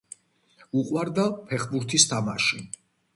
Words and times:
უყვარდა 0.79 1.25
ფეხბურთის 1.51 2.07
თამაში. 2.15 2.63